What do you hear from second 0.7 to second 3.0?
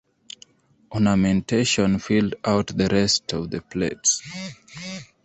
Ornamentation filled out the